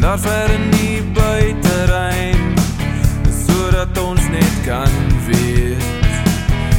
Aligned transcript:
daar 0.00 0.18
ver 0.18 0.50
in 0.50 0.70
die 0.70 1.02
buiterein 1.12 2.54
sodat 3.46 3.98
ons 3.98 4.28
net 4.28 4.54
kan 4.64 4.92
weet 5.26 5.82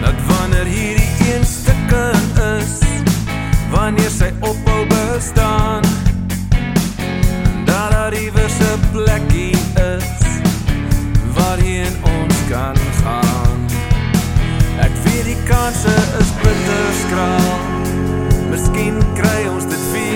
dat 0.00 0.14
wanneer 0.26 0.64
hierdie 0.64 1.34
een 1.34 1.44
stukken 1.44 2.20
is 2.58 2.78
wanneer 3.70 4.10
sy 4.10 4.30
ophou 4.40 4.86
bestaan 4.86 5.82
dat 7.64 7.90
daar 7.90 8.14
iewers 8.14 8.58
'n 8.60 8.80
plekkie 8.92 9.56
is 9.96 10.08
waarheen 11.36 11.94
ons 12.02 12.36
kan 12.48 12.76
gaan. 13.02 13.58
Ek 14.78 14.94
weet 15.04 15.24
die 15.24 15.42
kanse 15.44 15.96
is 16.20 16.30
bitter 16.42 16.86
skraal 17.04 17.60
miskien 18.50 18.96
kry 19.14 19.46
ons 19.54 19.64
dit 19.64 19.84
weer. 19.92 20.11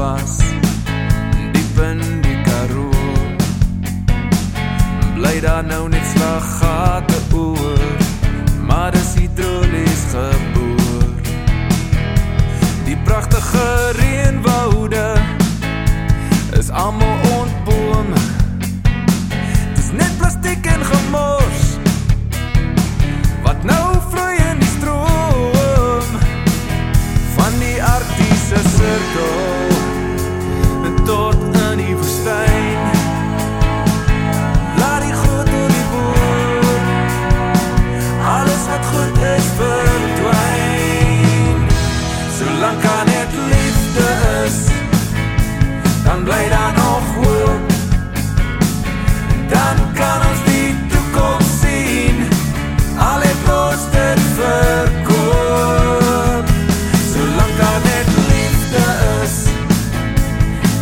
vas 0.00 0.36
diep 1.52 1.78
in 1.90 2.00
die 2.24 2.38
Karoo. 2.46 2.90
Bly 5.16 5.40
daar 5.44 5.64
nou 5.64 5.88
net 5.92 6.06
slaggate 6.14 7.18
oor 7.36 7.84
maar 8.68 8.94
is 8.94 9.12
hidrolies 9.18 10.04
geboor. 10.14 11.12
Die 12.84 12.96
pragtige 13.04 13.66
reën 14.00 14.19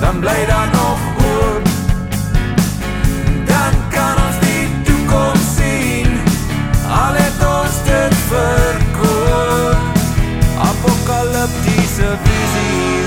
dan 0.09 0.21
bly 0.21 0.47
daar 0.47 0.69
nog 0.73 0.99
hoop. 1.19 1.65
Dan 3.45 3.73
kan 3.95 4.15
ons 4.27 4.39
die 4.47 4.67
toekoms 4.83 5.47
sien. 5.57 6.11
Al 7.05 7.15
het 7.23 7.41
ons 7.57 7.77
dit 7.91 8.15
verkoop. 8.33 9.81
Apokaliptiese 10.71 12.11
visie. 12.25 13.05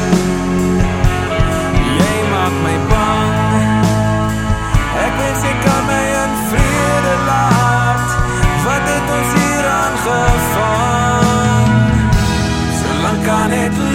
Jy 2.00 2.16
maak 2.34 2.56
my 2.66 2.78
bang. 2.91 3.85
Ek 5.06 5.13
wens 5.22 5.44
ek 5.51 5.57
kan 5.66 5.84
my 5.90 6.03
in 6.23 6.34
vrede 6.51 7.16
laat. 7.29 8.07
Wat 8.66 8.85
het 8.94 9.07
ons 9.17 9.31
hier 9.40 9.66
aangevang? 9.79 11.66
Solank 12.78 13.25
kan 13.25 13.50
dit 13.57 13.91